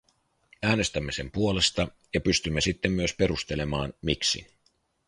[0.63, 4.47] Äänestämme sen puolesta ja pystymme sitten myös perustelemaan, miksi.